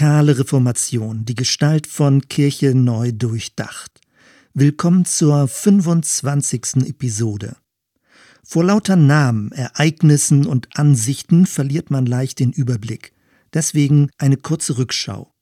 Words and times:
Radikale 0.00 0.38
Reformation, 0.38 1.26
die 1.26 1.34
Gestalt 1.34 1.86
von 1.86 2.26
Kirche 2.26 2.74
neu 2.74 3.12
durchdacht. 3.12 4.00
Willkommen 4.54 5.04
zur 5.04 5.46
25. 5.46 6.88
Episode. 6.88 7.56
Vor 8.42 8.64
lauter 8.64 8.96
Namen, 8.96 9.52
Ereignissen 9.52 10.46
und 10.46 10.68
Ansichten 10.74 11.44
verliert 11.44 11.90
man 11.90 12.06
leicht 12.06 12.38
den 12.38 12.50
Überblick. 12.50 13.12
Deswegen 13.52 14.08
eine 14.16 14.38
kurze 14.38 14.78
Rückschau. 14.78 15.34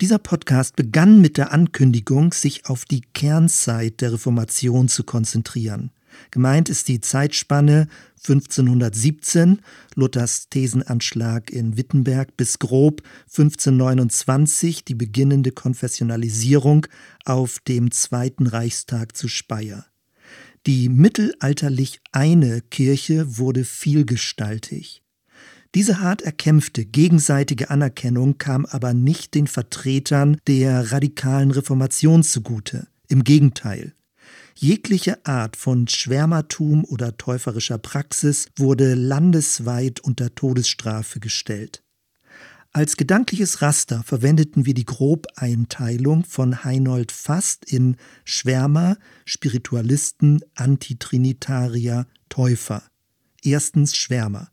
Dieser 0.00 0.18
Podcast 0.18 0.76
begann 0.76 1.20
mit 1.20 1.36
der 1.36 1.52
Ankündigung, 1.52 2.32
sich 2.32 2.70
auf 2.70 2.86
die 2.86 3.02
Kernzeit 3.02 4.00
der 4.00 4.14
Reformation 4.14 4.88
zu 4.88 5.04
konzentrieren. 5.04 5.90
Gemeint 6.30 6.68
ist 6.68 6.88
die 6.88 7.00
Zeitspanne 7.00 7.88
1517, 8.18 9.60
Luthers 9.94 10.48
Thesenanschlag 10.48 11.50
in 11.50 11.76
Wittenberg, 11.76 12.36
bis 12.36 12.58
grob 12.58 13.02
1529 13.28 14.84
die 14.84 14.94
beginnende 14.94 15.52
Konfessionalisierung 15.52 16.86
auf 17.24 17.58
dem 17.60 17.90
Zweiten 17.90 18.46
Reichstag 18.46 19.16
zu 19.16 19.28
Speyer. 19.28 19.86
Die 20.66 20.90
mittelalterlich 20.90 22.00
eine 22.12 22.60
Kirche 22.60 23.38
wurde 23.38 23.64
vielgestaltig. 23.64 25.02
Diese 25.74 26.00
hart 26.00 26.22
erkämpfte 26.22 26.84
gegenseitige 26.84 27.70
Anerkennung 27.70 28.38
kam 28.38 28.66
aber 28.66 28.92
nicht 28.92 29.34
den 29.34 29.46
Vertretern 29.46 30.36
der 30.46 30.92
radikalen 30.92 31.52
Reformation 31.52 32.22
zugute. 32.24 32.88
Im 33.08 33.24
Gegenteil. 33.24 33.94
Jegliche 34.62 35.24
Art 35.24 35.56
von 35.56 35.88
Schwärmertum 35.88 36.84
oder 36.84 37.16
täuferischer 37.16 37.78
Praxis 37.78 38.50
wurde 38.56 38.94
landesweit 38.94 40.00
unter 40.00 40.34
Todesstrafe 40.34 41.18
gestellt. 41.18 41.82
Als 42.70 42.98
gedankliches 42.98 43.62
Raster 43.62 44.02
verwendeten 44.02 44.66
wir 44.66 44.74
die 44.74 44.84
Grobeinteilung 44.84 46.24
von 46.24 46.62
Heinold 46.62 47.10
Fast 47.10 47.64
in 47.72 47.96
Schwärmer, 48.26 48.98
Spiritualisten, 49.24 50.42
Antitrinitarier, 50.56 52.06
Täufer. 52.28 52.82
Erstens 53.42 53.96
Schwärmer 53.96 54.50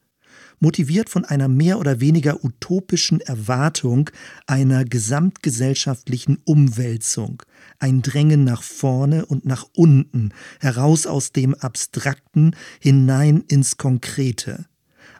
motiviert 0.59 1.09
von 1.09 1.25
einer 1.25 1.47
mehr 1.47 1.79
oder 1.79 1.99
weniger 1.99 2.43
utopischen 2.43 3.21
Erwartung 3.21 4.09
einer 4.45 4.85
gesamtgesellschaftlichen 4.85 6.39
Umwälzung, 6.45 7.43
ein 7.79 8.01
Drängen 8.01 8.43
nach 8.43 8.63
vorne 8.63 9.25
und 9.25 9.45
nach 9.45 9.65
unten, 9.75 10.33
heraus 10.59 11.05
aus 11.05 11.31
dem 11.31 11.53
Abstrakten 11.53 12.55
hinein 12.79 13.43
ins 13.47 13.77
Konkrete. 13.77 14.65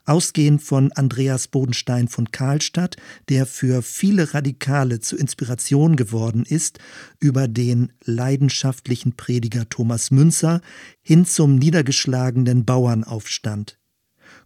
Ausgehend 0.05 0.63
von 0.63 0.93
Andreas 0.93 1.49
Bodenstein 1.49 2.07
von 2.07 2.31
Karlstadt, 2.31 2.95
der 3.27 3.45
für 3.45 3.81
viele 3.81 4.33
Radikale 4.33 5.01
zur 5.01 5.19
Inspiration 5.19 5.97
geworden 5.97 6.45
ist, 6.47 6.79
über 7.19 7.49
den 7.49 7.91
leidenschaftlichen 8.05 9.17
Prediger 9.17 9.67
Thomas 9.67 10.09
Münzer 10.09 10.61
hin 11.01 11.25
zum 11.25 11.57
niedergeschlagenen 11.57 12.63
Bauernaufstand. 12.63 13.77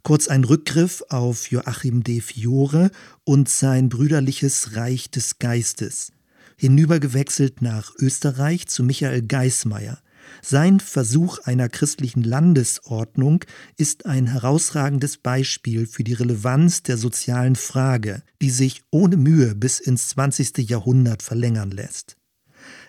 Kurz 0.04 0.28
ein 0.28 0.44
Rückgriff 0.44 1.04
auf 1.10 1.52
Joachim 1.52 2.04
de 2.04 2.22
Fiore 2.22 2.90
und 3.24 3.50
sein 3.50 3.90
brüderliches 3.90 4.76
Reich 4.76 5.12
des 5.12 5.38
Geistes. 5.38 6.12
Hinübergewechselt 6.58 7.62
nach 7.62 7.94
Österreich 7.98 8.68
zu 8.68 8.84
Michael 8.84 9.22
Geismeier. 9.22 10.00
Sein 10.42 10.80
Versuch 10.80 11.40
einer 11.40 11.70
christlichen 11.70 12.24
Landesordnung 12.24 13.44
ist 13.78 14.06
ein 14.06 14.28
herausragendes 14.28 15.18
Beispiel 15.18 15.86
für 15.86 16.04
die 16.04 16.14
Relevanz 16.14 16.84
der 16.84 16.98
sozialen 16.98 17.56
Frage, 17.56 18.24
die 18.42 18.50
sich 18.50 18.82
ohne 18.92 19.18
Mühe 19.18 19.56
bis 19.56 19.80
ins 19.80 20.10
20. 20.10 20.70
Jahrhundert 20.70 21.22
verlängern 21.22 21.72
lässt. 21.72 22.18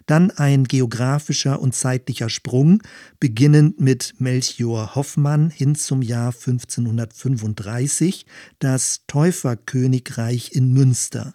Dann 0.06 0.30
ein 0.30 0.64
geografischer 0.64 1.60
und 1.60 1.74
zeitlicher 1.74 2.28
Sprung, 2.28 2.82
beginnend 3.20 3.80
mit 3.80 4.14
Melchior 4.18 4.94
Hoffmann 4.94 5.50
hin 5.50 5.74
zum 5.74 6.02
Jahr 6.02 6.32
1535, 6.32 8.26
das 8.58 9.02
Täuferkönigreich 9.06 10.52
in 10.52 10.72
Münster. 10.72 11.34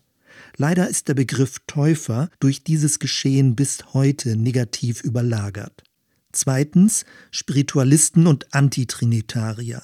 Leider 0.55 0.87
ist 0.87 1.07
der 1.07 1.13
Begriff 1.13 1.59
Täufer 1.67 2.29
durch 2.39 2.63
dieses 2.63 2.99
Geschehen 2.99 3.55
bis 3.55 3.93
heute 3.93 4.35
negativ 4.35 5.03
überlagert. 5.03 5.83
Zweitens 6.31 7.05
Spiritualisten 7.31 8.27
und 8.27 8.53
Antitrinitarier. 8.53 9.83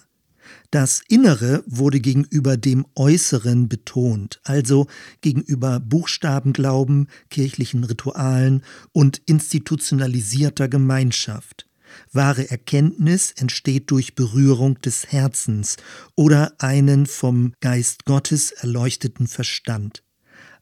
Das 0.72 1.04
Innere 1.08 1.64
wurde 1.68 2.00
gegenüber 2.00 2.58
dem 2.58 2.86
Äußeren 2.96 3.70
betont, 3.70 4.40
also 4.44 4.88
gegenüber 5.22 5.80
Buchstabenglauben, 5.80 7.10
kirchlichen 7.30 7.84
Ritualen 7.84 8.64
und 8.92 9.22
institutionalisierter 9.26 10.68
Gemeinschaft. 10.68 11.68
Wahre 12.12 12.50
Erkenntnis 12.50 13.32
entsteht 13.32 13.92
durch 13.92 14.16
Berührung 14.16 14.80
des 14.82 15.12
Herzens 15.12 15.78
oder 16.16 16.54
einen 16.60 17.06
vom 17.06 17.54
Geist 17.62 18.06
Gottes 18.06 18.52
erleuchteten 18.52 19.28
Verstand. 19.28 20.04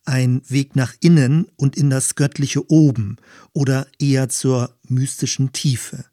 Ein 0.04 0.42
Weg 0.48 0.76
nach 0.76 0.94
innen 1.00 1.48
und 1.58 1.78
in 1.78 1.90
das 1.90 2.16
göttliche 2.16 2.70
Oben 2.70 3.18
oder 3.54 3.88
eher 4.00 4.30
zur 4.30 4.78
mystischen 4.88 5.54
Tiefe. 5.54 6.06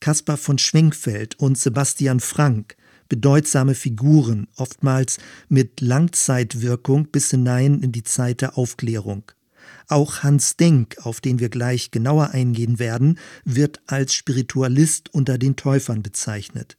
Caspar 0.00 0.36
von 0.36 0.58
Schwenkfeld 0.58 1.38
und 1.38 1.58
Sebastian 1.58 2.20
Frank, 2.20 2.76
bedeutsame 3.08 3.74
Figuren, 3.74 4.48
oftmals 4.56 5.18
mit 5.48 5.80
Langzeitwirkung 5.80 7.06
bis 7.06 7.30
hinein 7.30 7.80
in 7.80 7.92
die 7.92 8.04
Zeit 8.04 8.40
der 8.40 8.58
Aufklärung. 8.58 9.24
Auch 9.88 10.22
Hans 10.22 10.56
Denk, 10.56 10.96
auf 11.02 11.20
den 11.20 11.38
wir 11.38 11.48
gleich 11.48 11.90
genauer 11.90 12.30
eingehen 12.30 12.78
werden, 12.78 13.18
wird 13.44 13.80
als 13.86 14.14
Spiritualist 14.14 15.12
unter 15.12 15.38
den 15.38 15.56
Täufern 15.56 16.02
bezeichnet. 16.02 16.78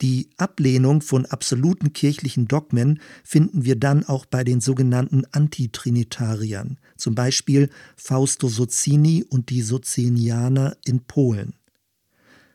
Die 0.00 0.28
Ablehnung 0.36 1.00
von 1.00 1.26
absoluten 1.26 1.92
kirchlichen 1.92 2.48
Dogmen 2.48 3.00
finden 3.22 3.64
wir 3.64 3.76
dann 3.76 4.04
auch 4.04 4.26
bei 4.26 4.44
den 4.44 4.60
sogenannten 4.60 5.24
Antitrinitariern, 5.32 6.78
zum 6.96 7.14
Beispiel 7.14 7.70
Fausto 7.96 8.48
Sozzini 8.48 9.24
und 9.28 9.50
die 9.50 9.62
Socinianer 9.62 10.76
in 10.84 11.00
Polen. 11.00 11.54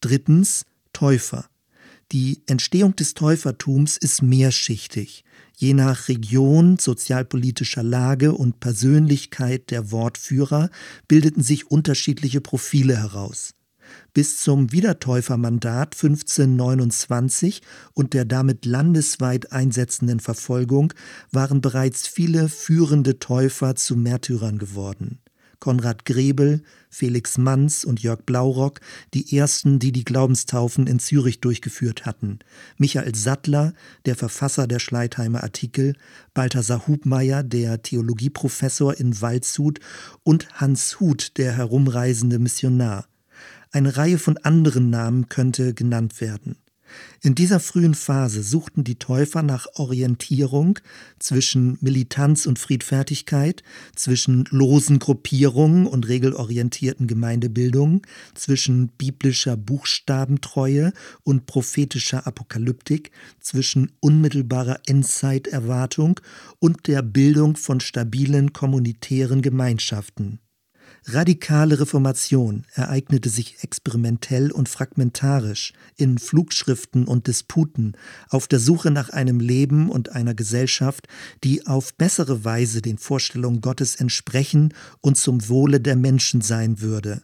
Drittens 0.01 0.65
Täufer. 0.93 1.48
Die 2.11 2.41
Entstehung 2.47 2.95
des 2.95 3.13
Täufertums 3.13 3.95
ist 3.95 4.23
mehrschichtig. 4.23 5.23
Je 5.55 5.75
nach 5.75 6.07
Region, 6.07 6.79
sozialpolitischer 6.79 7.83
Lage 7.83 8.33
und 8.33 8.59
Persönlichkeit 8.59 9.69
der 9.69 9.91
Wortführer 9.91 10.71
bildeten 11.07 11.43
sich 11.43 11.69
unterschiedliche 11.69 12.41
Profile 12.41 12.97
heraus. 12.97 13.53
Bis 14.13 14.41
zum 14.41 14.71
Wiedertäufermandat 14.71 15.93
1529 15.93 17.61
und 17.93 18.13
der 18.13 18.25
damit 18.25 18.65
landesweit 18.65 19.51
einsetzenden 19.51 20.19
Verfolgung 20.19 20.93
waren 21.31 21.61
bereits 21.61 22.07
viele 22.07 22.49
führende 22.49 23.19
Täufer 23.19 23.75
zu 23.75 23.95
Märtyrern 23.95 24.57
geworden. 24.57 25.19
Konrad 25.59 26.05
Grebel, 26.05 26.63
Felix 26.89 27.37
Manz 27.37 27.83
und 27.83 28.01
Jörg 28.01 28.21
Blaurock 28.25 28.79
die 29.13 29.37
ersten, 29.37 29.79
die 29.79 29.91
die 29.91 30.05
Glaubenstaufen 30.05 30.87
in 30.87 30.99
Zürich 30.99 31.41
durchgeführt 31.41 32.05
hatten. 32.05 32.39
Michael 32.77 33.15
Sattler, 33.15 33.73
der 34.05 34.15
Verfasser 34.15 34.67
der 34.67 34.79
Schleitheimer 34.79 35.43
Artikel, 35.43 35.95
Balthasar 36.33 36.87
Hubmeier, 36.87 37.43
der 37.43 37.81
Theologieprofessor 37.81 38.97
in 38.99 39.21
Waldshut 39.21 39.79
und 40.23 40.49
Hans 40.53 40.99
Huth, 40.99 41.37
der 41.37 41.53
herumreisende 41.53 42.39
Missionar. 42.39 43.07
Eine 43.71 43.97
Reihe 43.97 44.17
von 44.17 44.37
anderen 44.37 44.89
Namen 44.89 45.29
könnte 45.29 45.73
genannt 45.73 46.21
werden. 46.21 46.55
In 47.21 47.35
dieser 47.35 47.59
frühen 47.59 47.93
Phase 47.93 48.43
suchten 48.43 48.83
die 48.83 48.97
Täufer 48.97 49.43
nach 49.43 49.67
Orientierung 49.75 50.79
zwischen 51.19 51.77
Militanz 51.81 52.45
und 52.45 52.59
Friedfertigkeit, 52.59 53.63
zwischen 53.95 54.45
losen 54.51 54.99
Gruppierungen 54.99 55.85
und 55.85 56.07
regelorientierten 56.07 57.07
Gemeindebildungen, 57.07 58.01
zwischen 58.35 58.89
biblischer 58.89 59.57
Buchstabentreue 59.57 60.93
und 61.23 61.45
prophetischer 61.45 62.25
Apokalyptik, 62.25 63.11
zwischen 63.39 63.91
unmittelbarer 63.99 64.79
Endzeiterwartung 64.85 66.19
und 66.59 66.87
der 66.87 67.01
Bildung 67.01 67.57
von 67.57 67.79
stabilen 67.79 68.53
kommunitären 68.53 69.41
Gemeinschaften. 69.41 70.39
Radikale 71.11 71.79
Reformation 71.79 72.65
ereignete 72.73 73.29
sich 73.29 73.63
experimentell 73.63 74.51
und 74.51 74.69
fragmentarisch 74.69 75.73
in 75.95 76.19
Flugschriften 76.19 77.05
und 77.05 77.25
Disputen 77.25 77.93
auf 78.29 78.47
der 78.47 78.59
Suche 78.59 78.91
nach 78.91 79.09
einem 79.09 79.39
Leben 79.39 79.89
und 79.89 80.09
einer 80.09 80.35
Gesellschaft, 80.35 81.07
die 81.43 81.65
auf 81.65 81.95
bessere 81.95 82.43
Weise 82.45 82.81
den 82.81 82.97
Vorstellungen 82.99 83.61
Gottes 83.61 83.95
entsprechen 83.95 84.73
und 85.01 85.17
zum 85.17 85.49
Wohle 85.49 85.79
der 85.79 85.95
Menschen 85.95 86.41
sein 86.41 86.79
würde. 86.79 87.23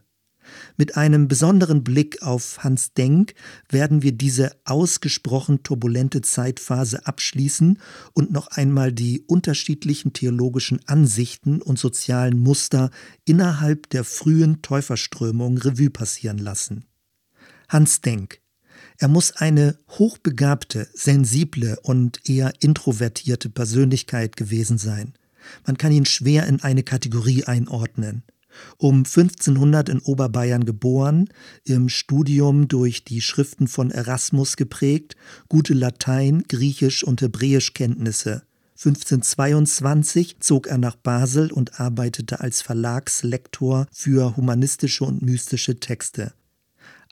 Mit 0.78 0.98
einem 0.98 1.28
besonderen 1.28 1.84
Blick 1.84 2.22
auf 2.22 2.64
Hans 2.64 2.94
Denk 2.94 3.34
werden 3.70 4.02
wir 4.02 4.12
diese 4.12 4.52
ausgesprochen 4.66 5.64
turbulente 5.64 6.22
Zeitphase 6.22 7.06
abschließen 7.08 7.80
und 8.14 8.32
noch 8.32 8.48
einmal 8.48 8.92
die 8.92 9.22
unterschiedlichen 9.22 10.14
theologischen 10.14 10.80
Ansichten 10.88 11.62
und 11.62 11.80
sozialen 11.80 12.40
Muster 12.40 12.92
innerhalb 13.26 13.90
der 13.90 14.04
frühen 14.04 14.62
Täuferströmung 14.62 15.58
Revue 15.58 15.90
passieren 15.90 16.38
lassen. 16.38 16.86
Hans 17.70 18.02
Denk 18.02 18.42
er 18.98 19.08
muss 19.10 19.34
eine 19.34 19.78
hochbegabte, 19.90 20.88
sensible 20.94 21.78
und 21.84 22.30
eher 22.30 22.54
introvertierte 22.62 23.50
Persönlichkeit 23.50 24.38
gewesen 24.38 24.78
sein. 24.78 25.14
Man 25.66 25.78
kann 25.78 25.92
ihn 25.92 26.06
schwer 26.06 26.48
in 26.48 26.62
eine 26.62 26.84
Kategorie 26.84 27.44
einordnen 27.44 28.24
um 28.78 28.98
1500 28.98 29.90
in 29.90 30.00
Oberbayern 30.00 30.66
geboren, 30.66 31.30
im 31.64 31.90
Studium 31.90 32.68
durch 32.68 33.04
die 33.04 33.22
Schriften 33.22 33.68
von 33.68 33.92
Erasmus 33.92 34.58
geprägt, 34.58 35.16
gute 35.50 35.74
Latein, 35.74 36.44
Griechisch 36.48 37.04
und 37.04 37.22
Hebräisch 37.22 37.74
Kenntnisse. 37.74 38.44
1522 38.78 40.42
zog 40.42 40.68
er 40.68 40.78
nach 40.78 40.98
Basel 40.98 41.52
und 41.52 41.80
arbeitete 41.80 42.42
als 42.42 42.62
Verlagslektor 42.62 43.88
für 43.92 44.36
humanistische 44.36 45.06
und 45.06 45.22
mystische 45.22 45.80
Texte. 45.80 46.34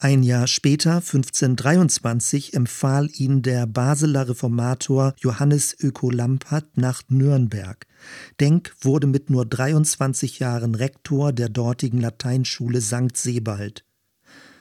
Ein 0.03 0.21
Jahr 0.21 0.47
später, 0.47 0.95
1523, 0.95 2.55
empfahl 2.55 3.09
ihn 3.13 3.41
der 3.41 3.65
Basler 3.65 4.27
Reformator 4.27 5.13
Johannes 5.17 5.73
Öko-Lampert 5.79 6.77
nach 6.77 7.03
Nürnberg. 7.07 7.87
Denk 8.41 8.75
wurde 8.81 9.07
mit 9.07 9.29
nur 9.29 9.45
23 9.45 10.39
Jahren 10.39 10.75
Rektor 10.75 11.31
der 11.31 11.47
dortigen 11.47 12.01
Lateinschule 12.01 12.81
St. 12.81 13.15
Sebald. 13.15 13.85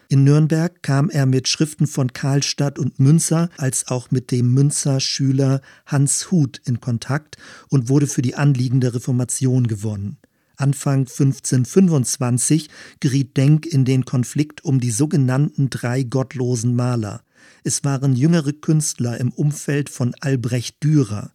In 0.08 0.22
Nürnberg 0.22 0.80
kam 0.80 1.10
er 1.10 1.26
mit 1.26 1.48
Schriften 1.48 1.88
von 1.88 2.12
Karlstadt 2.12 2.78
und 2.78 3.00
Münzer 3.00 3.48
als 3.56 3.88
auch 3.88 4.12
mit 4.12 4.30
dem 4.30 4.54
Münzer-Schüler 4.54 5.60
Hans 5.86 6.30
Huth 6.30 6.60
in 6.64 6.80
Kontakt 6.80 7.36
und 7.68 7.88
wurde 7.88 8.06
für 8.06 8.22
die 8.22 8.36
Anliegen 8.36 8.80
der 8.80 8.94
Reformation 8.94 9.66
gewonnen. 9.66 10.18
Anfang 10.62 11.00
1525 11.00 12.69
geriet 13.00 13.37
Denk 13.37 13.67
in 13.67 13.85
den 13.85 14.05
Konflikt 14.05 14.64
um 14.64 14.79
die 14.79 14.93
sogenannten 14.93 15.70
drei 15.70 16.05
gottlosen 16.05 16.76
Maler. 16.76 17.25
Es 17.64 17.82
waren 17.82 18.14
jüngere 18.14 18.53
Künstler 18.53 19.19
im 19.19 19.32
Umfeld 19.32 19.91
von 19.91 20.14
Albrecht 20.20 20.82
Dürer. 20.82 21.32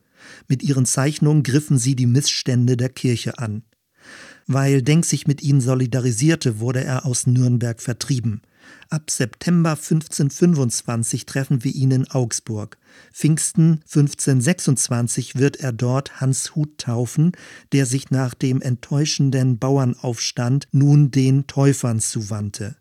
Mit 0.48 0.64
ihren 0.64 0.86
Zeichnungen 0.86 1.44
griffen 1.44 1.78
sie 1.78 1.96
die 1.96 2.06
Missstände 2.06 2.78
der 2.78 2.90
Kirche 2.90 3.38
an. 3.38 3.64
Weil 4.48 4.82
Denk 4.82 5.04
sich 5.04 5.28
mit 5.28 5.44
ihnen 5.44 5.60
solidarisierte, 5.60 6.60
wurde 6.60 6.84
er 6.84 7.06
aus 7.06 7.28
Nürnberg 7.28 7.82
vertrieben. 7.82 8.42
Ab 8.90 9.12
September 9.12 9.72
1525 9.72 11.26
treffen 11.26 11.64
wir 11.64 11.74
ihn 11.74 11.92
in 11.92 12.10
Augsburg. 12.10 12.78
Pfingsten 13.12 13.82
1526 13.84 15.36
wird 15.36 15.58
er 15.58 15.74
dort 15.74 16.22
Hans 16.22 16.56
Hut 16.56 16.78
taufen, 16.78 17.34
der 17.74 17.86
sich 17.86 18.12
nach 18.12 18.34
dem 18.34 18.62
enttäuschenden 18.62 19.60
Bauernaufstand 19.60 20.68
nun 20.72 21.12
den 21.12 21.48
Täufern 21.48 22.00
zuwandte. 22.00 22.78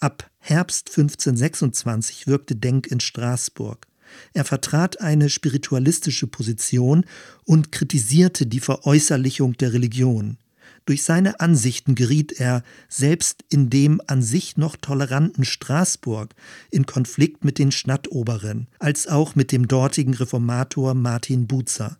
Ab 0.00 0.30
Herbst 0.38 0.88
1526 0.88 2.26
wirkte 2.26 2.56
Denk 2.56 2.86
in 2.86 3.00
Straßburg. 3.00 3.86
Er 4.32 4.44
vertrat 4.44 5.00
eine 5.00 5.28
spiritualistische 5.28 6.26
Position 6.26 7.04
und 7.44 7.72
kritisierte 7.72 8.46
die 8.46 8.60
Veräußerlichung 8.60 9.54
der 9.54 9.72
Religion. 9.72 10.38
Durch 10.86 11.02
seine 11.02 11.40
Ansichten 11.40 11.96
geriet 11.96 12.32
er, 12.32 12.62
selbst 12.88 13.44
in 13.50 13.70
dem 13.70 14.00
an 14.06 14.22
sich 14.22 14.56
noch 14.56 14.76
toleranten 14.76 15.44
Straßburg, 15.44 16.34
in 16.70 16.86
Konflikt 16.86 17.44
mit 17.44 17.58
den 17.58 17.72
Stadtoberen, 17.72 18.68
als 18.78 19.08
auch 19.08 19.34
mit 19.34 19.50
dem 19.50 19.66
dortigen 19.66 20.14
Reformator 20.14 20.94
Martin 20.94 21.48
Buzer. 21.48 21.98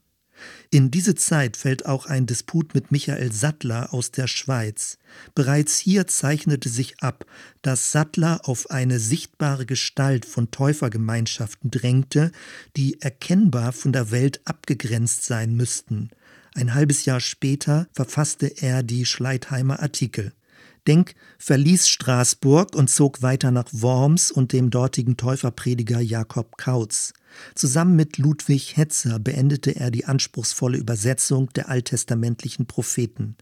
In 0.71 0.91
diese 0.91 1.15
Zeit 1.15 1.57
fällt 1.57 1.87
auch 1.87 2.07
ein 2.07 2.27
Disput 2.27 2.75
mit 2.75 2.93
Michael 2.93 3.33
Sattler 3.33 3.93
aus 3.93 4.11
der 4.11 4.27
Schweiz. 4.27 4.99
Bereits 5.35 5.79
hier 5.79 6.07
zeichnete 6.07 6.69
sich 6.69 7.01
ab, 7.03 7.25
dass 7.63 7.91
Sattler 7.91 8.41
auf 8.45 8.71
eine 8.71 9.01
sichtbare 9.01 9.67
Gestalt 9.67 10.27
von 10.27 10.51
Täufergemeinschaften 10.51 11.71
drängte, 11.71 12.33
die 12.77 13.01
erkennbar 13.01 13.73
von 13.73 13.93
der 13.93 14.11
Welt 14.11 14.41
abgegrenzt 14.45 15.25
sein 15.25 15.55
müssten. 15.57 16.11
Ein 16.57 16.73
halbes 16.73 17.05
Jahr 17.05 17.21
später 17.21 17.87
verfasste 17.93 18.47
er 18.47 18.83
die 18.83 19.05
Schleitheimer 19.05 19.81
Artikel. 19.81 20.33
Denk 20.87 21.15
verließ 21.39 21.87
Straßburg 21.87 22.75
und 22.75 22.89
zog 22.89 23.21
weiter 23.21 23.51
nach 23.51 23.67
Worms 23.73 24.31
und 24.31 24.55
dem 24.55 24.71
dortigen 24.71 25.19
Täuferprediger 25.19 26.01
Jakob 26.01 26.57
Kautz. 26.57 27.13
Zusammen 27.55 27.95
mit 27.95 28.17
Ludwig 28.17 28.75
Hetzer 28.75 29.19
beendete 29.19 29.77
er 29.77 29.91
die 29.91 30.07
anspruchsvolle 30.07 30.79
Übersetzung 30.79 31.51
der 31.53 31.69
alttestamentlichen 31.69 32.65
Propheten. 32.65 33.37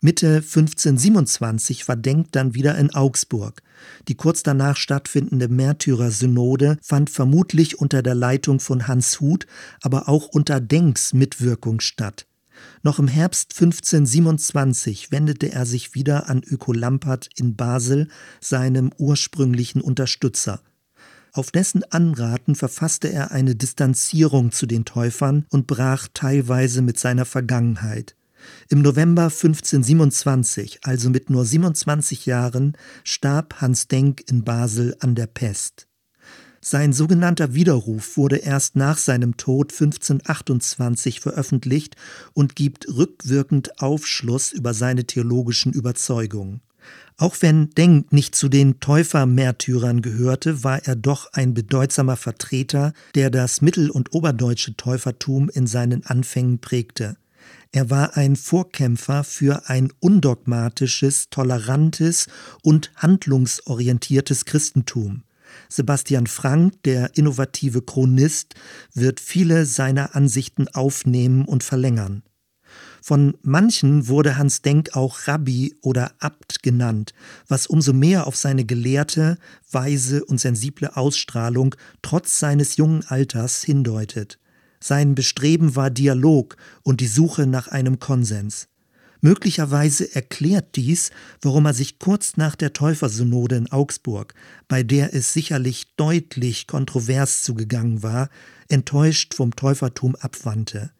Mitte 0.00 0.36
1527 0.36 1.88
war 1.88 1.96
Denk 1.96 2.30
dann 2.30 2.54
wieder 2.54 2.78
in 2.78 2.94
Augsburg. 2.94 3.62
Die 4.06 4.14
kurz 4.14 4.44
danach 4.44 4.76
stattfindende 4.76 5.48
Märtyrersynode 5.48 6.78
fand 6.82 7.10
vermutlich 7.10 7.80
unter 7.80 8.00
der 8.00 8.14
Leitung 8.14 8.60
von 8.60 8.86
Hans 8.86 9.18
Huth, 9.18 9.48
aber 9.80 10.08
auch 10.08 10.28
unter 10.28 10.60
Denks 10.60 11.14
Mitwirkung 11.14 11.80
statt. 11.80 12.28
Noch 12.82 12.98
im 12.98 13.08
Herbst 13.08 13.52
1527 13.54 15.10
wendete 15.10 15.52
er 15.52 15.66
sich 15.66 15.94
wieder 15.94 16.28
an 16.28 16.42
Öko 16.42 16.72
Lampert 16.72 17.28
in 17.36 17.56
Basel, 17.56 18.08
seinem 18.40 18.92
ursprünglichen 18.98 19.80
Unterstützer. 19.80 20.60
Auf 21.32 21.50
dessen 21.50 21.82
Anraten 21.90 22.54
verfasste 22.54 23.10
er 23.10 23.32
eine 23.32 23.56
Distanzierung 23.56 24.52
zu 24.52 24.66
den 24.66 24.84
Täufern 24.84 25.46
und 25.50 25.66
brach 25.66 26.08
teilweise 26.14 26.80
mit 26.80 26.98
seiner 26.98 27.24
Vergangenheit. 27.24 28.14
Im 28.68 28.82
November 28.82 29.24
1527, 29.24 30.80
also 30.82 31.10
mit 31.10 31.30
nur 31.30 31.44
27 31.44 32.26
Jahren, 32.26 32.76
starb 33.02 33.60
Hans 33.60 33.88
Denk 33.88 34.22
in 34.30 34.44
Basel 34.44 34.96
an 35.00 35.14
der 35.14 35.26
Pest. 35.26 35.88
Sein 36.66 36.94
sogenannter 36.94 37.52
Widerruf 37.52 38.16
wurde 38.16 38.36
erst 38.36 38.74
nach 38.74 38.96
seinem 38.96 39.36
Tod 39.36 39.70
1528 39.70 41.20
veröffentlicht 41.20 41.94
und 42.32 42.56
gibt 42.56 42.88
rückwirkend 42.88 43.82
Aufschluss 43.82 44.50
über 44.50 44.72
seine 44.72 45.04
theologischen 45.04 45.74
Überzeugungen. 45.74 46.62
Auch 47.18 47.36
wenn 47.40 47.68
Denk 47.72 48.14
nicht 48.14 48.34
zu 48.34 48.48
den 48.48 48.80
Täufermärtyrern 48.80 50.00
gehörte, 50.00 50.64
war 50.64 50.82
er 50.86 50.96
doch 50.96 51.30
ein 51.34 51.52
bedeutsamer 51.52 52.16
Vertreter, 52.16 52.94
der 53.14 53.28
das 53.28 53.60
mittel- 53.60 53.90
und 53.90 54.14
oberdeutsche 54.14 54.74
Täufertum 54.74 55.50
in 55.50 55.66
seinen 55.66 56.06
Anfängen 56.06 56.60
prägte. 56.60 57.18
Er 57.72 57.90
war 57.90 58.16
ein 58.16 58.36
Vorkämpfer 58.36 59.22
für 59.22 59.68
ein 59.68 59.92
undogmatisches, 60.00 61.28
tolerantes 61.28 62.26
und 62.62 62.90
handlungsorientiertes 62.96 64.46
Christentum. 64.46 65.23
Sebastian 65.68 66.26
Frank, 66.26 66.82
der 66.84 67.16
innovative 67.16 67.82
Chronist, 67.82 68.54
wird 68.92 69.20
viele 69.20 69.66
seiner 69.66 70.14
Ansichten 70.14 70.68
aufnehmen 70.68 71.44
und 71.44 71.62
verlängern. 71.62 72.22
Von 73.02 73.36
manchen 73.42 74.08
wurde 74.08 74.38
Hans 74.38 74.62
Denk 74.62 74.96
auch 74.96 75.28
Rabbi 75.28 75.76
oder 75.82 76.12
Abt 76.20 76.62
genannt, 76.62 77.12
was 77.48 77.66
umso 77.66 77.92
mehr 77.92 78.26
auf 78.26 78.34
seine 78.34 78.64
gelehrte, 78.64 79.36
weise 79.70 80.24
und 80.24 80.40
sensible 80.40 80.96
Ausstrahlung 80.96 81.74
trotz 82.00 82.38
seines 82.38 82.78
jungen 82.78 83.04
Alters 83.06 83.62
hindeutet. 83.62 84.38
Sein 84.80 85.14
Bestreben 85.14 85.76
war 85.76 85.90
Dialog 85.90 86.56
und 86.82 87.00
die 87.00 87.06
Suche 87.06 87.46
nach 87.46 87.68
einem 87.68 87.98
Konsens. 87.98 88.68
Möglicherweise 89.24 90.14
erklärt 90.14 90.76
dies, 90.76 91.10
warum 91.40 91.64
er 91.64 91.72
sich 91.72 91.98
kurz 91.98 92.36
nach 92.36 92.54
der 92.54 92.74
Täufersynode 92.74 93.56
in 93.56 93.72
Augsburg, 93.72 94.34
bei 94.68 94.82
der 94.82 95.14
es 95.14 95.32
sicherlich 95.32 95.96
deutlich 95.96 96.66
kontrovers 96.66 97.42
zugegangen 97.42 98.02
war, 98.02 98.28
enttäuscht 98.68 99.32
vom 99.32 99.56
Täufertum 99.56 100.14
abwandte. 100.16 100.90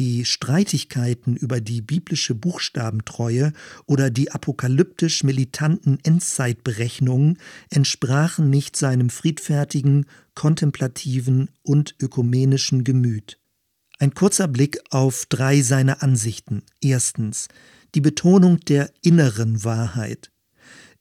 Die 0.00 0.24
Streitigkeiten 0.24 1.36
über 1.36 1.60
die 1.60 1.80
biblische 1.80 2.34
Buchstabentreue 2.34 3.52
oder 3.86 4.10
die 4.10 4.32
apokalyptisch 4.32 5.22
militanten 5.22 6.00
Endzeitberechnungen 6.02 7.38
entsprachen 7.70 8.50
nicht 8.50 8.74
seinem 8.74 9.10
friedfertigen, 9.10 10.06
kontemplativen 10.34 11.50
und 11.62 11.94
ökumenischen 12.00 12.82
Gemüt. 12.82 13.39
Ein 14.00 14.14
kurzer 14.14 14.48
Blick 14.48 14.80
auf 14.88 15.26
drei 15.26 15.60
seiner 15.60 16.02
Ansichten. 16.02 16.62
Erstens 16.80 17.48
die 17.94 18.00
Betonung 18.00 18.58
der 18.60 18.90
inneren 19.02 19.62
Wahrheit. 19.62 20.30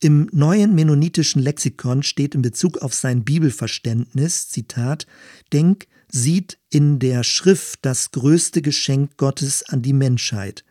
Im 0.01 0.27
neuen 0.33 0.75
mennonitischen 0.75 1.41
Lexikon 1.41 2.03
steht 2.03 2.35
in 2.35 2.41
Bezug 2.41 2.79
auf 2.79 2.93
sein 2.93 3.23
Bibelverständnis, 3.23 4.49
Zitat, 4.49 5.07
Denk 5.53 5.87
sieht 6.11 6.57
in 6.69 6.99
der 6.99 7.23
Schrift 7.23 7.79
das 7.83 8.11
größte 8.11 8.61
Geschenk 8.61 9.15
Gottes 9.15 9.63
an 9.63 9.81
die 9.81 9.93
Menschheit. 9.93 10.65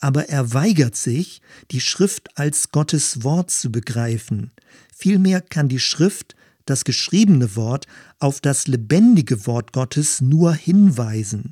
aber 0.00 0.28
er 0.28 0.54
weigert 0.54 0.96
sich, 0.96 1.42
die 1.70 1.80
Schrift 1.80 2.38
als 2.38 2.70
Gottes 2.70 3.24
Wort 3.24 3.50
zu 3.50 3.72
begreifen. 3.72 4.52
Vielmehr 4.94 5.40
kann 5.40 5.68
die 5.68 5.80
Schrift, 5.80 6.36
das 6.64 6.84
geschriebene 6.84 7.56
Wort, 7.56 7.86
auf 8.20 8.40
das 8.40 8.68
lebendige 8.68 9.46
Wort 9.46 9.72
Gottes 9.72 10.20
nur 10.20 10.54
hinweisen. 10.54 11.50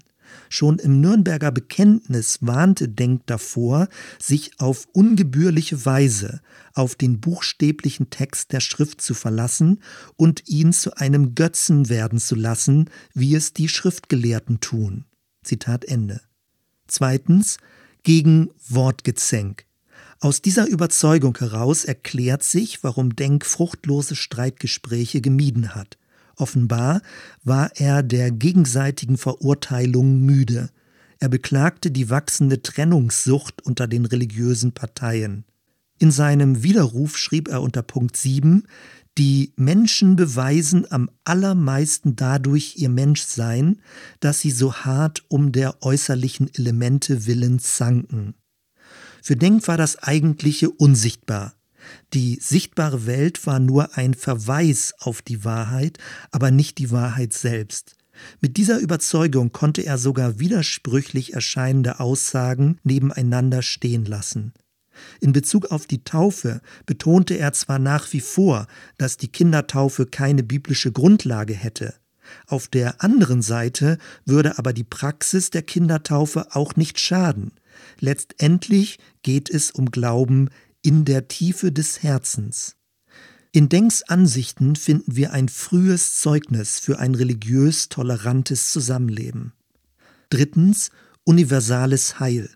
Schon 0.49 0.79
im 0.79 1.01
Nürnberger 1.01 1.53
Bekenntnis 1.53 2.39
warnte 2.41 2.89
Denk 2.89 3.27
davor, 3.27 3.89
sich 4.19 4.53
auf 4.59 4.87
ungebührliche 4.93 5.85
Weise 5.85 6.41
auf 6.75 6.95
den 6.95 7.21
buchstäblichen 7.21 8.11
Text 8.11 8.53
der 8.53 8.61
Schrift 8.61 9.01
zu 9.01 9.15
verlassen 9.15 9.81
und 10.17 10.49
ihn 10.49 10.73
zu 10.73 10.97
einem 10.97 11.35
Götzen 11.35 11.89
werden 11.89 12.19
zu 12.19 12.35
lassen, 12.35 12.91
wie 13.15 13.35
es 13.35 13.53
die 13.53 13.69
Schriftgelehrten 13.69 14.61
tun. 14.61 15.05
Zitat 15.43 15.85
Ende. 15.85 16.21
Zweitens 16.87 17.59
gegen 18.03 18.51
Wortgezänk. 18.69 19.67
Aus 20.21 20.41
dieser 20.41 20.69
Überzeugung 20.69 21.37
heraus 21.37 21.85
erklärt 21.85 22.43
sich, 22.45 22.85
warum 22.85 23.17
Denk 23.17 23.45
fruchtlose 23.45 24.15
Streitgespräche 24.15 25.21
gemieden 25.21 25.75
hat. 25.75 25.99
Offenbar 26.43 27.03
war 27.45 27.71
er 27.77 28.03
der 28.03 28.33
gegenseitigen 28.33 29.17
Verurteilung 29.17 30.23
müde. 30.23 30.71
Er 31.21 31.29
beklagte 31.29 31.93
die 31.93 32.11
wachsende 32.11 32.63
Trennungssucht 32.63 33.63
unter 33.65 33.87
den 33.87 34.07
religiösen 34.07 34.73
Parteien. 34.73 35.45
In 36.01 36.11
seinem 36.11 36.65
Widerruf 36.65 37.17
schrieb 37.17 37.47
er 37.47 37.63
unter 37.63 37.85
Punkt 37.85 38.17
7, 38.17 38.65
die 39.19 39.53
Menschen 39.55 40.17
beweisen 40.17 40.91
am 40.91 41.11
allermeisten 41.23 42.17
dadurch 42.17 42.75
ihr 42.77 42.89
Menschsein, 42.89 43.81
dass 44.19 44.41
sie 44.41 44.51
so 44.51 44.75
hart 44.75 45.23
um 45.29 45.53
der 45.53 45.81
äußerlichen 45.85 46.53
Elemente 46.53 47.25
willen 47.27 47.61
zanken. 47.61 48.35
Für 49.23 49.37
Denk 49.37 49.69
war 49.69 49.77
das 49.77 49.97
Eigentliche 50.03 50.71
unsichtbar. 50.71 51.55
Die 52.15 52.39
sichtbare 52.41 53.07
Welt 53.07 53.47
war 53.47 53.59
nur 53.59 53.97
ein 53.97 54.15
Verweis 54.15 54.95
auf 54.99 55.23
die 55.23 55.45
Wahrheit, 55.45 55.99
aber 56.31 56.51
nicht 56.51 56.79
die 56.79 56.91
Wahrheit 56.91 57.33
selbst. 57.33 57.97
Mit 58.41 58.57
dieser 58.57 58.79
Überzeugung 58.79 59.53
konnte 59.53 59.85
er 59.85 59.99
sogar 59.99 60.39
widersprüchlich 60.39 61.33
erscheinende 61.33 61.99
Aussagen 62.01 62.79
nebeneinander 62.85 63.63
stehen 63.63 64.05
lassen. 64.05 64.53
In 65.21 65.33
Bezug 65.33 65.71
auf 65.71 65.87
die 65.87 66.05
Taufe 66.05 66.61
betonte 66.85 67.35
er 67.35 67.55
zwar 67.55 67.79
nach 67.79 68.13
wie 68.13 68.21
vor, 68.21 68.67
dass 68.99 69.17
die 69.17 69.29
Kindertaufe 69.29 70.05
keine 70.07 70.43
biblische 70.43 70.93
Grundlage 70.93 71.55
hätte, 71.55 71.95
auf 72.47 72.69
der 72.69 73.03
anderen 73.03 73.43
Seite 73.43 73.99
würde 74.25 74.59
aber 74.59 74.73
die 74.73 74.85
Praxis 74.85 75.51
der 75.51 75.63
Kindertaufe 75.63 76.55
auch 76.55 76.77
nicht 76.77 76.99
schaden. 76.99 77.53
Letztendlich 77.99 78.99
geht 79.23 79.51
es 79.51 79.71
um 79.71 79.91
Glauben 79.91 80.51
in 80.83 81.05
der 81.05 81.29
Tiefe 81.29 81.73
des 81.73 82.03
Herzens. 82.03 82.77
In 83.53 83.69
Denks 83.69 84.03
Ansichten 84.03 84.77
finden 84.77 85.15
wir 85.15 85.33
ein 85.33 85.49
frühes 85.49 86.19
Zeugnis 86.19 86.81
für 86.81 86.99
ein 86.99 87.15
religiös 87.15 87.89
tolerantes 87.89 88.71
Zusammenleben. 88.71 89.53
Drittens 90.31 90.91
universales 91.25 92.19
Heil. 92.19 92.51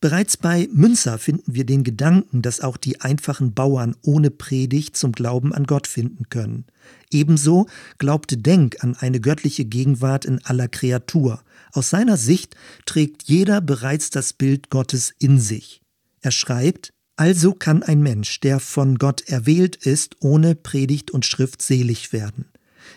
Bereits 0.00 0.36
bei 0.36 0.68
Münzer 0.72 1.18
finden 1.18 1.54
wir 1.54 1.64
den 1.64 1.84
Gedanken, 1.84 2.42
dass 2.42 2.60
auch 2.60 2.76
die 2.76 3.00
einfachen 3.00 3.54
Bauern 3.54 3.94
ohne 4.02 4.30
Predigt 4.30 4.96
zum 4.96 5.12
Glauben 5.12 5.52
an 5.52 5.64
Gott 5.64 5.86
finden 5.86 6.28
können. 6.28 6.66
Ebenso 7.10 7.66
glaubte 7.98 8.36
Denk 8.36 8.82
an 8.82 8.96
eine 8.96 9.20
göttliche 9.20 9.64
Gegenwart 9.64 10.24
in 10.24 10.44
aller 10.44 10.68
Kreatur. 10.68 11.42
Aus 11.72 11.90
seiner 11.90 12.16
Sicht 12.16 12.56
trägt 12.86 13.24
jeder 13.24 13.60
bereits 13.60 14.10
das 14.10 14.32
Bild 14.32 14.70
Gottes 14.70 15.14
in 15.18 15.38
sich. 15.38 15.82
Er 16.20 16.32
schreibt, 16.32 16.92
also 17.16 17.52
kann 17.52 17.82
ein 17.82 18.02
Mensch, 18.02 18.40
der 18.40 18.60
von 18.60 18.98
Gott 18.98 19.22
erwählt 19.28 19.76
ist, 19.76 20.16
ohne 20.20 20.54
Predigt 20.54 21.10
und 21.10 21.26
Schrift 21.26 21.62
selig 21.62 22.12
werden. 22.12 22.46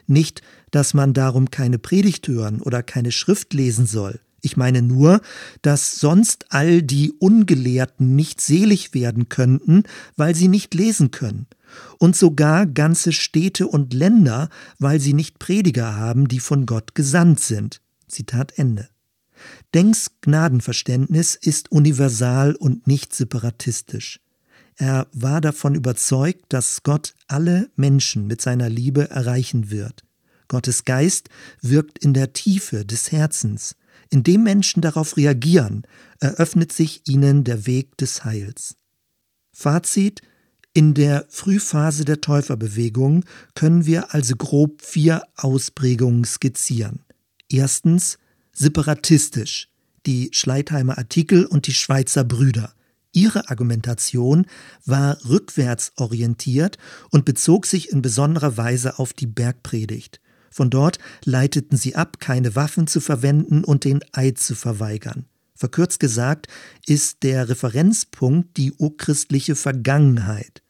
Nicht, 0.08 0.42
dass 0.72 0.94
man 0.94 1.14
darum 1.14 1.52
keine 1.52 1.80
Predigt 1.80 2.28
hören 2.28 2.62
oder 2.62 2.84
keine 2.84 3.12
Schrift 3.12 3.54
lesen 3.54 3.86
soll. 3.86 4.20
Ich 4.42 4.58
meine 4.58 4.84
nur, 4.84 5.22
dass 5.64 5.96
sonst 5.96 6.46
all 6.50 6.84
die 6.84 7.12
Ungelehrten 7.14 8.16
nicht 8.16 8.40
selig 8.40 8.94
werden 8.94 9.28
könnten, 9.28 9.84
weil 10.18 10.36
sie 10.36 10.50
nicht 10.50 10.76
lesen 10.76 11.10
können. 11.10 11.48
Und 11.98 12.16
sogar 12.16 12.68
ganze 12.68 13.12
Städte 13.12 13.68
und 13.68 13.94
Länder, 13.94 14.50
weil 14.78 15.00
sie 15.00 15.14
nicht 15.14 15.40
Prediger 15.40 15.96
haben, 15.96 16.28
die 16.28 16.40
von 16.40 16.68
Gott 16.68 16.94
gesandt 16.94 17.40
sind. 17.40 17.82
Zitat 18.08 18.54
Ende. 18.58 18.88
Denks 19.74 20.12
Gnadenverständnis 20.22 21.36
ist 21.36 21.72
universal 21.72 22.56
und 22.56 22.88
nicht 22.88 23.14
separatistisch. 23.14 24.20
Er 24.78 25.08
war 25.14 25.42
davon 25.42 25.76
überzeugt, 25.76 26.46
dass 26.50 26.84
Gott 26.84 27.14
alle 27.28 27.70
Menschen 27.76 28.28
mit 28.28 28.42
seiner 28.42 28.70
Liebe 28.70 29.10
erreichen 29.10 29.72
wird. 29.72 30.04
Gottes 30.48 30.86
Geist 30.86 31.30
wirkt 31.62 32.00
in 32.00 32.14
der 32.14 32.34
Tiefe 32.34 32.86
des 32.86 33.12
Herzens. 33.12 33.76
Indem 34.10 34.44
Menschen 34.44 34.82
darauf 34.82 35.18
reagieren, 35.18 35.84
eröffnet 36.20 36.72
sich 36.72 37.08
ihnen 37.08 37.44
der 37.44 37.66
Weg 37.66 37.98
des 37.98 38.24
Heils. 38.24 38.76
Fazit 39.52 40.22
in 40.74 40.94
der 40.94 41.26
Frühphase 41.30 42.04
der 42.04 42.20
Täuferbewegung 42.20 43.24
können 43.54 43.86
wir 43.86 44.14
also 44.14 44.36
grob 44.36 44.82
vier 44.82 45.24
Ausprägungen 45.38 46.26
skizzieren. 46.26 47.00
Erstens 47.50 48.18
separatistisch, 48.56 49.70
die 50.06 50.30
Schleitheimer 50.32 50.98
Artikel 50.98 51.46
und 51.46 51.68
die 51.68 51.74
Schweizer 51.74 52.24
Brüder. 52.24 52.74
Ihre 53.12 53.50
Argumentation 53.50 54.46
war 54.86 55.18
rückwärts 55.30 55.94
orientiert 55.96 56.78
und 57.12 57.24
bezog 57.24 57.66
sich 57.66 57.92
in 57.92 58.02
besonderer 58.02 58.58
Weise 58.58 59.00
auf 59.00 59.14
die 59.14 59.28
Bergpredigt. 59.28 60.20
Von 60.50 60.70
dort 60.70 61.00
leiteten 61.24 61.78
sie 61.78 61.96
ab, 61.96 62.20
keine 62.20 62.56
Waffen 62.56 62.88
zu 62.88 63.00
verwenden 63.00 63.64
und 63.64 63.84
den 63.84 64.02
Eid 64.12 64.38
zu 64.40 64.56
verweigern. 64.56 65.26
Verkürzt 65.54 66.02
gesagt 66.02 66.48
ist 66.86 67.24
der 67.24 67.48
Referenzpunkt 67.48 68.58
die 68.58 68.74
urchristliche 68.74 69.56
Vergangenheit. 69.56 70.62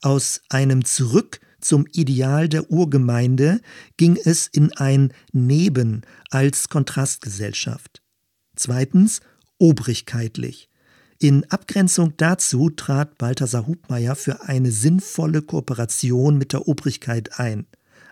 Aus 0.00 0.40
einem 0.48 0.84
Zurück 0.84 1.40
zum 1.62 1.86
Ideal 1.92 2.48
der 2.48 2.70
Urgemeinde 2.70 3.60
ging 3.96 4.18
es 4.22 4.46
in 4.46 4.72
ein 4.72 5.12
Neben 5.32 6.02
als 6.30 6.68
Kontrastgesellschaft. 6.68 8.02
Zweitens 8.56 9.20
obrigkeitlich. 9.58 10.68
In 11.18 11.48
Abgrenzung 11.50 12.14
dazu 12.16 12.68
trat 12.68 13.16
Balthasar 13.16 13.66
Hubmeier 13.66 14.16
für 14.16 14.42
eine 14.42 14.72
sinnvolle 14.72 15.40
Kooperation 15.40 16.36
mit 16.36 16.52
der 16.52 16.66
Obrigkeit 16.66 17.38
ein. 17.38 17.66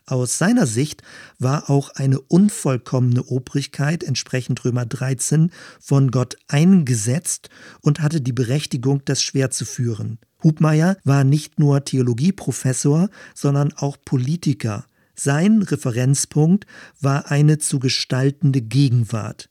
Aus 0.06 0.38
seiner 0.38 0.66
Sicht 0.66 1.02
war 1.38 1.70
auch 1.70 1.90
eine 1.90 2.20
unvollkommene 2.20 3.24
Obrigkeit 3.24 4.02
entsprechend 4.04 4.64
Römer 4.64 4.86
13 4.86 5.50
von 5.80 6.10
Gott 6.10 6.36
eingesetzt 6.48 7.48
und 7.80 8.00
hatte 8.00 8.20
die 8.20 8.32
Berechtigung, 8.32 9.02
das 9.04 9.22
Schwert 9.22 9.54
zu 9.54 9.64
führen. 9.64 10.18
Hubmeier 10.42 10.96
war 11.04 11.24
nicht 11.24 11.58
nur 11.58 11.84
Theologieprofessor, 11.84 13.08
sondern 13.34 13.72
auch 13.74 13.96
Politiker. 14.04 14.86
Sein 15.14 15.62
Referenzpunkt 15.62 16.66
war 17.00 17.30
eine 17.30 17.58
zu 17.58 17.78
gestaltende 17.78 18.62
Gegenwart. 18.62 19.50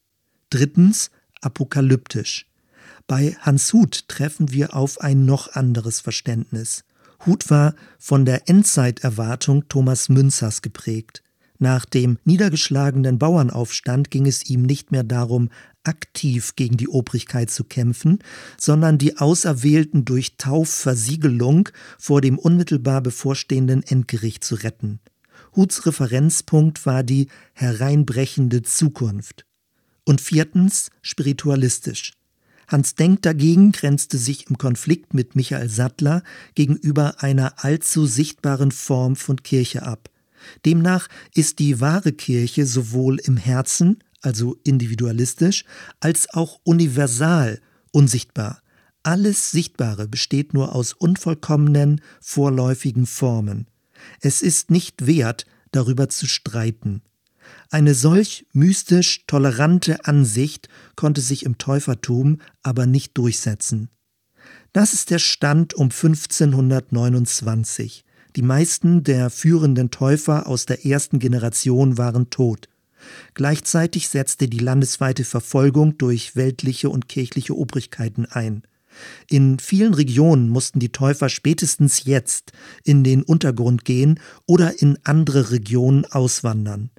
Drittens 0.49 1.11
apokalyptisch. 1.41 2.47
Bei 3.07 3.35
Hans 3.39 3.73
Huth 3.73 4.07
treffen 4.07 4.51
wir 4.51 4.75
auf 4.75 5.01
ein 5.01 5.25
noch 5.25 5.53
anderes 5.53 5.99
Verständnis. 5.99 6.83
Huth 7.25 7.49
war 7.49 7.75
von 7.97 8.25
der 8.25 8.47
Endzeiterwartung 8.47 9.67
Thomas 9.67 10.09
Münzers 10.09 10.61
geprägt. 10.61 11.23
Nach 11.57 11.83
dem 11.83 12.17
niedergeschlagenen 12.23 13.19
Bauernaufstand 13.19 14.09
ging 14.09 14.25
es 14.25 14.49
ihm 14.49 14.61
nicht 14.61 14.91
mehr 14.91 15.03
darum, 15.03 15.49
aktiv 15.83 16.55
gegen 16.55 16.77
die 16.77 16.87
Obrigkeit 16.87 17.49
zu 17.49 17.63
kämpfen, 17.63 18.19
sondern 18.57 18.97
die 18.97 19.17
Auserwählten 19.17 20.05
durch 20.05 20.37
Taufversiegelung 20.37 21.69
vor 21.97 22.21
dem 22.21 22.37
unmittelbar 22.37 23.01
bevorstehenden 23.01 23.83
Endgericht 23.83 24.43
zu 24.43 24.55
retten. 24.55 24.99
Huths 25.55 25.85
Referenzpunkt 25.85 26.85
war 26.85 27.03
die 27.03 27.27
hereinbrechende 27.53 28.61
Zukunft. 28.61 29.45
Und 30.05 30.21
viertens 30.21 30.89
spiritualistisch. 31.01 32.13
Hans 32.67 32.93
Denk 32.93 33.23
dagegen 33.23 33.71
grenzte 33.71 34.17
sich 34.17 34.47
im 34.49 34.57
Konflikt 34.57 35.13
mit 35.15 35.35
Michael 35.35 35.69
Sattler 35.69 36.23
gegenüber 36.53 37.23
einer 37.23 37.63
allzu 37.63 38.05
sichtbaren 38.05 38.71
Form 38.71 39.15
von 39.15 39.41
Kirche 39.41 39.83
ab. 39.83 40.09
Demnach 40.65 41.07
ist 41.33 41.59
die 41.59 41.81
wahre 41.81 42.13
Kirche 42.13 42.65
sowohl 42.65 43.19
im 43.19 43.37
Herzen, 43.37 44.03
also 44.21 44.57
individualistisch, 44.63 45.65
als 45.99 46.33
auch 46.33 46.59
universal 46.63 47.61
unsichtbar. 47.91 48.61
Alles 49.03 49.51
Sichtbare 49.51 50.07
besteht 50.07 50.53
nur 50.53 50.73
aus 50.75 50.93
unvollkommenen, 50.93 52.01
vorläufigen 52.19 53.05
Formen. 53.05 53.67
Es 54.21 54.41
ist 54.41 54.71
nicht 54.71 55.05
wert, 55.07 55.45
darüber 55.71 56.09
zu 56.09 56.27
streiten. 56.27 57.01
Eine 57.69 57.95
solch 57.95 58.45
mystisch 58.53 59.25
tolerante 59.25 60.05
Ansicht 60.05 60.69
konnte 60.95 61.19
sich 61.21 61.43
im 61.45 61.57
Täufertum 61.57 62.41
aber 62.61 62.85
nicht 62.85 63.17
durchsetzen. 63.17 63.89
Das 64.73 64.93
ist 64.93 65.09
der 65.09 65.19
Stand 65.19 65.73
um 65.73 65.85
1529. 65.85 68.03
Die 68.35 68.41
meisten 68.41 69.03
der 69.03 69.29
führenden 69.29 69.91
Täufer 69.91 70.47
aus 70.47 70.65
der 70.65 70.85
ersten 70.85 71.19
Generation 71.19 71.97
waren 71.97 72.29
tot. 72.29 72.67
Gleichzeitig 73.33 74.09
setzte 74.09 74.47
die 74.47 74.59
landesweite 74.59 75.23
Verfolgung 75.23 75.97
durch 75.97 76.35
weltliche 76.35 76.89
und 76.89 77.09
kirchliche 77.09 77.55
Obrigkeiten 77.55 78.25
ein. 78.25 78.63
In 79.29 79.59
vielen 79.59 79.93
Regionen 79.93 80.49
mussten 80.49 80.79
die 80.79 80.91
Täufer 80.91 81.29
spätestens 81.29 82.05
jetzt 82.05 82.51
in 82.83 83.03
den 83.03 83.23
Untergrund 83.23 83.85
gehen 83.85 84.19
oder 84.45 84.81
in 84.81 84.97
andere 85.03 85.51
Regionen 85.51 86.05
auswandern. 86.05 86.89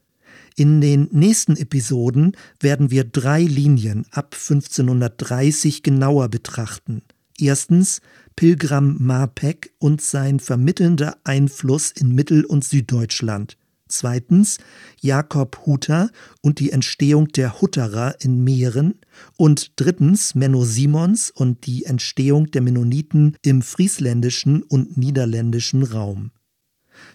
In 0.56 0.80
den 0.80 1.08
nächsten 1.12 1.56
Episoden 1.56 2.36
werden 2.60 2.90
wir 2.90 3.04
drei 3.04 3.42
Linien 3.42 4.06
ab 4.10 4.34
1530 4.34 5.82
genauer 5.82 6.28
betrachten. 6.28 7.02
Erstens 7.38 8.00
Pilgram 8.36 8.96
Marpeck 8.98 9.72
und 9.78 10.02
sein 10.02 10.40
vermittelnder 10.40 11.16
Einfluss 11.24 11.90
in 11.90 12.14
Mittel- 12.14 12.44
und 12.44 12.64
Süddeutschland. 12.64 13.56
Zweitens 13.90 14.58
Jakob 15.00 15.66
Hutter 15.66 16.10
und 16.40 16.60
die 16.60 16.70
Entstehung 16.70 17.28
der 17.28 17.60
Hutterer 17.60 18.14
in 18.20 18.44
Mähren. 18.44 19.00
Und 19.36 19.72
drittens 19.76 20.34
Menno 20.34 20.64
Simons 20.64 21.30
und 21.30 21.66
die 21.66 21.84
Entstehung 21.84 22.50
der 22.50 22.62
Mennoniten 22.62 23.36
im 23.42 23.62
friesländischen 23.62 24.62
und 24.62 24.96
niederländischen 24.96 25.82
Raum. 25.82 26.30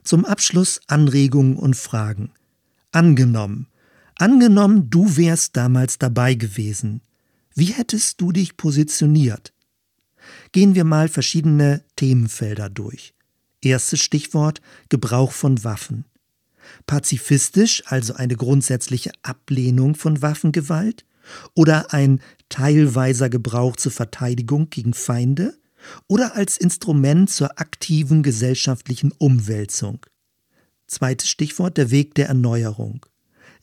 Zum 0.03 0.25
Abschluss 0.25 0.81
Anregungen 0.87 1.55
und 1.55 1.75
Fragen. 1.75 2.31
Angenommen. 2.91 3.67
Angenommen, 4.17 4.89
du 4.89 5.17
wärst 5.17 5.57
damals 5.57 5.97
dabei 5.97 6.35
gewesen. 6.35 7.01
Wie 7.53 7.65
hättest 7.65 8.21
du 8.21 8.31
dich 8.31 8.57
positioniert? 8.57 9.53
Gehen 10.51 10.75
wir 10.75 10.83
mal 10.83 11.07
verschiedene 11.07 11.83
Themenfelder 11.95 12.69
durch. 12.69 13.13
Erstes 13.61 13.99
Stichwort 13.99 14.61
Gebrauch 14.89 15.31
von 15.31 15.63
Waffen. 15.63 16.05
Pazifistisch, 16.87 17.83
also 17.85 18.13
eine 18.13 18.35
grundsätzliche 18.35 19.11
Ablehnung 19.23 19.95
von 19.95 20.21
Waffengewalt? 20.21 21.05
Oder 21.55 21.93
ein 21.93 22.21
teilweiser 22.49 23.29
Gebrauch 23.29 23.75
zur 23.75 23.91
Verteidigung 23.91 24.69
gegen 24.69 24.93
Feinde? 24.93 25.57
Oder 26.07 26.35
als 26.35 26.57
Instrument 26.57 27.29
zur 27.29 27.59
aktiven 27.59 28.23
gesellschaftlichen 28.23 29.11
Umwälzung? 29.11 30.05
Zweites 30.87 31.29
Stichwort 31.29 31.77
der 31.77 31.91
Weg 31.91 32.15
der 32.15 32.27
Erneuerung. 32.27 33.05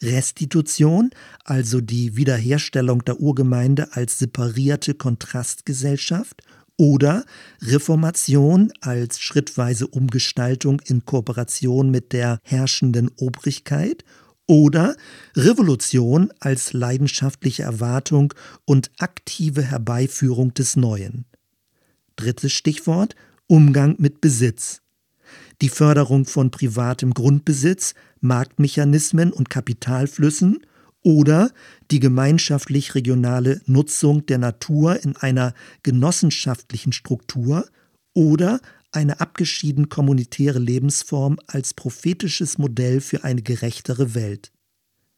Restitution, 0.03 1.11
also 1.45 1.81
die 1.81 2.17
Wiederherstellung 2.17 3.05
der 3.05 3.21
Urgemeinde 3.21 3.95
als 3.95 4.19
separierte 4.19 4.95
Kontrastgesellschaft 4.95 6.43
oder 6.77 7.25
Reformation 7.61 8.73
als 8.81 9.21
schrittweise 9.21 9.87
Umgestaltung 9.87 10.81
in 10.85 11.05
Kooperation 11.05 11.91
mit 11.91 12.13
der 12.13 12.39
herrschenden 12.43 13.11
Obrigkeit 13.17 14.05
oder 14.47 14.97
Revolution 15.37 16.33
als 16.41 16.73
leidenschaftliche 16.73 17.63
Erwartung 17.63 18.35
und 18.65 18.91
aktive 18.99 19.63
Herbeiführung 19.63 20.55
des 20.55 20.77
Neuen. 20.77 21.25
Drittes 22.17 22.53
Stichwort 22.53 23.15
Umgang 23.47 23.97
mit 23.99 24.21
Besitz. 24.21 24.81
Die 25.61 25.69
Förderung 25.69 26.25
von 26.25 26.51
privatem 26.51 27.15
Grundbesitz, 27.15 27.95
Marktmechanismen 28.21 29.33
und 29.33 29.51
Kapitalflüssen 29.51 30.61
oder 31.03 31.51
die 31.91 32.01
gemeinschaftlich 32.01 32.95
regionale 32.95 33.61
Nutzung 33.67 34.25
der 34.27 34.39
Natur 34.39 35.03
in 35.03 35.17
einer 35.17 35.55
genossenschaftlichen 35.83 36.93
Struktur 36.93 37.69
oder 38.15 38.61
eine 38.93 39.21
abgeschieden 39.21 39.89
kommunitäre 39.89 40.59
Lebensform 40.59 41.39
als 41.47 41.75
prophetisches 41.75 42.59
Modell 42.59 43.01
für 43.01 43.25
eine 43.25 43.43
gerechtere 43.43 44.15
Welt. 44.15 44.53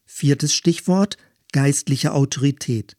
Viertes 0.05 0.53
Stichwort 0.53 1.17
geistliche 1.51 2.13
Autorität. 2.13 2.97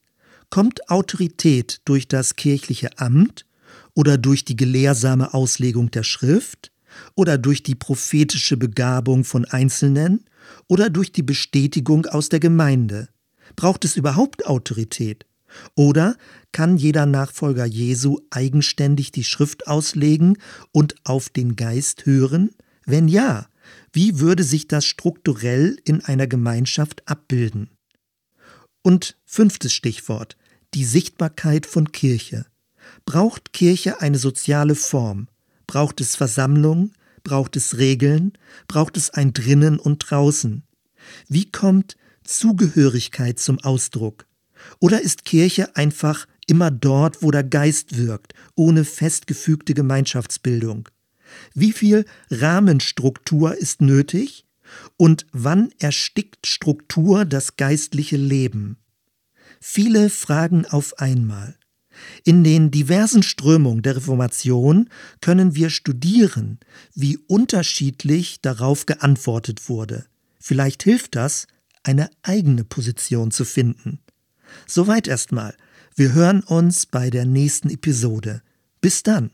Kommt 0.50 0.88
Autorität 0.90 1.80
durch 1.84 2.08
das 2.08 2.36
kirchliche 2.36 2.98
Amt 2.98 3.46
oder 3.94 4.18
durch 4.18 4.44
die 4.44 4.56
gelehrsame 4.56 5.34
Auslegung 5.34 5.90
der 5.90 6.04
Schrift 6.04 6.72
oder 7.14 7.38
durch 7.38 7.62
die 7.62 7.74
prophetische 7.74 8.56
Begabung 8.56 9.24
von 9.24 9.44
Einzelnen 9.44 10.24
oder 10.68 10.90
durch 10.90 11.12
die 11.12 11.22
Bestätigung 11.22 12.06
aus 12.06 12.28
der 12.28 12.40
Gemeinde? 12.40 13.08
Braucht 13.54 13.84
es 13.84 13.96
überhaupt 13.96 14.46
Autorität? 14.46 15.26
Oder 15.74 16.16
kann 16.52 16.76
jeder 16.76 17.06
Nachfolger 17.06 17.64
Jesu 17.64 18.18
eigenständig 18.30 19.12
die 19.12 19.24
Schrift 19.24 19.68
auslegen 19.68 20.38
und 20.72 20.96
auf 21.04 21.28
den 21.28 21.56
Geist 21.56 22.06
hören? 22.06 22.50
Wenn 22.84 23.08
ja, 23.08 23.48
wie 23.92 24.18
würde 24.20 24.44
sich 24.44 24.68
das 24.68 24.84
strukturell 24.84 25.76
in 25.84 26.04
einer 26.04 26.26
Gemeinschaft 26.26 27.08
abbilden? 27.08 27.70
Und 28.82 29.16
fünftes 29.24 29.72
Stichwort, 29.72 30.36
die 30.74 30.84
Sichtbarkeit 30.84 31.66
von 31.66 31.92
Kirche. 31.92 32.46
Braucht 33.04 33.52
Kirche 33.52 34.00
eine 34.00 34.18
soziale 34.18 34.74
Form? 34.74 35.28
Braucht 35.66 36.00
es 36.00 36.14
Versammlungen? 36.14 36.92
Braucht 37.26 37.56
es 37.56 37.76
Regeln? 37.76 38.34
Braucht 38.68 38.96
es 38.96 39.10
ein 39.10 39.32
Drinnen 39.32 39.80
und 39.80 40.08
Draußen? 40.08 40.62
Wie 41.28 41.50
kommt 41.50 41.96
Zugehörigkeit 42.22 43.40
zum 43.40 43.58
Ausdruck? 43.58 44.26
Oder 44.78 45.00
ist 45.00 45.24
Kirche 45.24 45.74
einfach 45.74 46.28
immer 46.46 46.70
dort, 46.70 47.24
wo 47.24 47.32
der 47.32 47.42
Geist 47.42 47.96
wirkt, 47.96 48.34
ohne 48.54 48.84
festgefügte 48.84 49.74
Gemeinschaftsbildung? 49.74 50.88
Wie 51.52 51.72
viel 51.72 52.04
Rahmenstruktur 52.30 53.56
ist 53.56 53.80
nötig? 53.80 54.46
Und 54.96 55.26
wann 55.32 55.70
erstickt 55.80 56.46
Struktur 56.46 57.24
das 57.24 57.56
geistliche 57.56 58.18
Leben? 58.18 58.76
Viele 59.60 60.10
Fragen 60.10 60.64
auf 60.64 61.00
einmal. 61.00 61.56
In 62.24 62.44
den 62.44 62.70
diversen 62.70 63.22
Strömungen 63.22 63.82
der 63.82 63.96
Reformation 63.96 64.88
können 65.20 65.54
wir 65.54 65.70
studieren, 65.70 66.58
wie 66.94 67.18
unterschiedlich 67.18 68.40
darauf 68.40 68.86
geantwortet 68.86 69.68
wurde. 69.68 70.06
Vielleicht 70.38 70.82
hilft 70.82 71.16
das, 71.16 71.46
eine 71.82 72.10
eigene 72.22 72.64
Position 72.64 73.30
zu 73.30 73.44
finden. 73.44 74.00
Soweit 74.66 75.08
erstmal. 75.08 75.56
Wir 75.94 76.12
hören 76.12 76.42
uns 76.42 76.86
bei 76.86 77.10
der 77.10 77.24
nächsten 77.24 77.70
Episode. 77.70 78.42
Bis 78.80 79.02
dann. 79.02 79.30